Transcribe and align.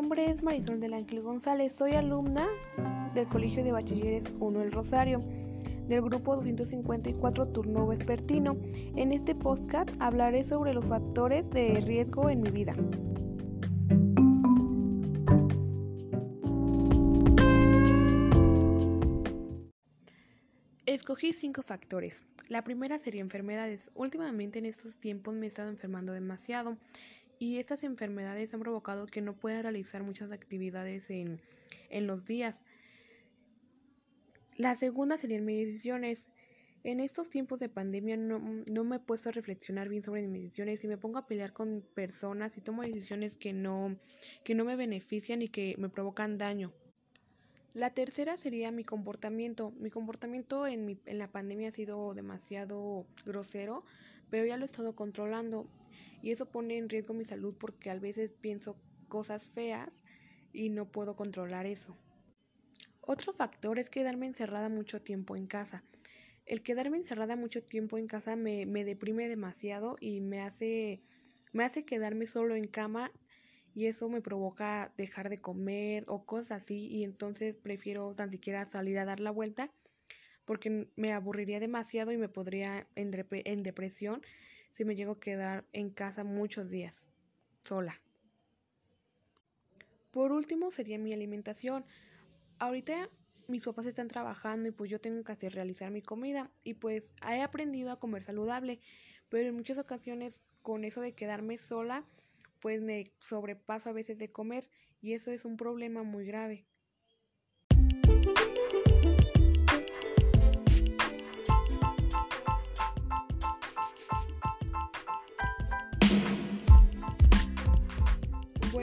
nombre 0.00 0.30
es 0.30 0.44
Marisol 0.44 0.78
del 0.78 1.22
González, 1.22 1.74
soy 1.76 1.94
alumna 1.94 2.46
del 3.14 3.26
Colegio 3.26 3.64
de 3.64 3.72
Bachilleres 3.72 4.32
1 4.38 4.62
El 4.62 4.70
Rosario, 4.70 5.18
del 5.88 6.02
grupo 6.02 6.36
254 6.36 7.48
Turno 7.48 7.84
Vespertino. 7.84 8.56
En 8.94 9.10
este 9.10 9.34
podcast 9.34 9.90
hablaré 9.98 10.44
sobre 10.44 10.72
los 10.72 10.84
factores 10.84 11.50
de 11.50 11.80
riesgo 11.80 12.30
en 12.30 12.42
mi 12.42 12.50
vida. 12.50 12.76
Escogí 20.86 21.32
cinco 21.32 21.62
factores. 21.62 22.22
La 22.46 22.62
primera 22.62 22.98
sería 22.98 23.20
enfermedades. 23.20 23.90
Últimamente 23.94 24.60
en 24.60 24.66
estos 24.66 24.96
tiempos 24.96 25.34
me 25.34 25.46
he 25.46 25.48
estado 25.48 25.70
enfermando 25.70 26.12
demasiado 26.12 26.78
y 27.38 27.58
estas 27.58 27.84
enfermedades 27.84 28.52
han 28.54 28.60
provocado 28.60 29.06
que 29.06 29.20
no 29.20 29.34
pueda 29.34 29.62
realizar 29.62 30.02
muchas 30.02 30.32
actividades 30.32 31.10
en, 31.10 31.40
en 31.90 32.06
los 32.06 32.26
días. 32.26 32.64
La 34.56 34.74
segunda 34.74 35.18
serían 35.18 35.44
mis 35.44 35.66
decisiones. 35.66 36.26
En 36.84 37.00
estos 37.00 37.28
tiempos 37.28 37.58
de 37.58 37.68
pandemia 37.68 38.16
no, 38.16 38.38
no, 38.38 38.84
me 38.84 38.96
he 38.96 39.00
puesto 39.00 39.28
a 39.28 39.32
reflexionar 39.32 39.88
bien 39.88 40.02
sobre 40.02 40.26
mis 40.26 40.42
decisiones 40.42 40.82
y 40.82 40.88
me 40.88 40.96
pongo 40.96 41.18
a 41.18 41.26
pelear 41.26 41.52
con 41.52 41.84
personas 41.94 42.56
y 42.56 42.60
tomo 42.60 42.82
decisiones 42.82 43.36
que 43.36 43.52
no, 43.52 43.96
que 44.44 44.54
no 44.54 44.64
me 44.64 44.76
benefician 44.76 45.42
y 45.42 45.48
que 45.48 45.74
me 45.78 45.88
provocan 45.88 46.38
daño. 46.38 46.72
La 47.74 47.90
tercera 47.90 48.36
sería 48.36 48.72
mi 48.72 48.84
comportamiento. 48.84 49.72
Mi 49.78 49.90
comportamiento 49.90 50.66
en, 50.66 50.86
mi, 50.86 50.98
en 51.06 51.18
la 51.18 51.28
pandemia 51.28 51.68
ha 51.68 51.72
sido 51.72 52.14
demasiado 52.14 53.06
grosero, 53.24 53.84
pero 54.30 54.46
ya 54.46 54.56
lo 54.56 54.64
he 54.64 54.66
estado 54.66 54.96
controlando 54.96 55.68
y 56.22 56.30
eso 56.32 56.50
pone 56.50 56.78
en 56.78 56.88
riesgo 56.88 57.14
mi 57.14 57.24
salud 57.24 57.54
porque 57.58 57.90
a 57.90 57.98
veces 57.98 58.32
pienso 58.40 58.76
cosas 59.08 59.46
feas 59.46 60.02
y 60.52 60.70
no 60.70 60.90
puedo 60.90 61.16
controlar 61.16 61.66
eso. 61.66 61.96
Otro 63.00 63.32
factor 63.32 63.78
es 63.78 63.88
quedarme 63.88 64.26
encerrada 64.26 64.68
mucho 64.68 65.00
tiempo 65.00 65.36
en 65.36 65.46
casa. 65.46 65.82
El 66.44 66.62
quedarme 66.62 66.98
encerrada 66.98 67.36
mucho 67.36 67.62
tiempo 67.62 67.98
en 67.98 68.06
casa 68.06 68.36
me, 68.36 68.66
me 68.66 68.84
deprime 68.84 69.28
demasiado 69.28 69.96
y 70.00 70.20
me 70.20 70.40
hace, 70.40 71.02
me 71.52 71.64
hace 71.64 71.84
quedarme 71.84 72.26
solo 72.26 72.54
en 72.54 72.66
cama 72.66 73.10
y 73.74 73.86
eso 73.86 74.08
me 74.08 74.20
provoca 74.20 74.92
dejar 74.96 75.28
de 75.28 75.40
comer 75.40 76.04
o 76.08 76.24
cosas 76.24 76.62
así 76.62 76.88
y 76.88 77.04
entonces 77.04 77.54
prefiero 77.54 78.14
tan 78.14 78.30
siquiera 78.30 78.66
salir 78.66 78.98
a 78.98 79.04
dar 79.04 79.20
la 79.20 79.30
vuelta 79.30 79.70
porque 80.44 80.88
me 80.96 81.12
aburriría 81.12 81.60
demasiado 81.60 82.10
y 82.10 82.16
me 82.16 82.28
podría 82.28 82.86
en, 82.94 83.12
en 83.30 83.62
depresión 83.62 84.22
si 84.78 84.84
me 84.84 84.94
llego 84.94 85.12
a 85.12 85.20
quedar 85.20 85.64
en 85.72 85.90
casa 85.90 86.22
muchos 86.22 86.70
días, 86.70 86.94
sola. 87.64 88.00
Por 90.12 90.30
último 90.30 90.70
sería 90.70 90.98
mi 90.98 91.12
alimentación. 91.12 91.84
Ahorita 92.60 93.10
mis 93.48 93.64
papás 93.64 93.86
están 93.86 94.06
trabajando 94.06 94.68
y 94.68 94.70
pues 94.70 94.88
yo 94.88 95.00
tengo 95.00 95.24
que 95.24 95.32
hacer 95.32 95.52
realizar 95.52 95.90
mi 95.90 96.00
comida 96.00 96.48
y 96.62 96.74
pues 96.74 97.12
he 97.28 97.42
aprendido 97.42 97.90
a 97.90 97.98
comer 97.98 98.22
saludable, 98.22 98.78
pero 99.28 99.48
en 99.48 99.56
muchas 99.56 99.78
ocasiones 99.78 100.40
con 100.62 100.84
eso 100.84 101.00
de 101.00 101.12
quedarme 101.12 101.58
sola 101.58 102.04
pues 102.60 102.80
me 102.80 103.10
sobrepaso 103.18 103.88
a 103.88 103.92
veces 103.92 104.16
de 104.16 104.30
comer 104.30 104.68
y 105.00 105.14
eso 105.14 105.32
es 105.32 105.44
un 105.44 105.56
problema 105.56 106.04
muy 106.04 106.24
grave. 106.24 106.66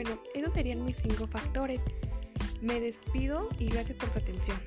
Bueno, 0.05 0.21
esos 0.35 0.53
serían 0.53 0.85
mis 0.85 0.97
cinco 0.97 1.25
factores. 1.25 1.81
Me 2.61 2.79
despido 2.79 3.49
y 3.57 3.66
gracias 3.69 3.97
por 3.97 4.09
tu 4.09 4.19
atención. 4.19 4.57